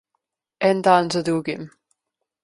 [0.69, 1.69] En dan za drugim.